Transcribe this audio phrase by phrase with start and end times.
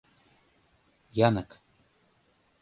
[1.27, 1.49] Янык.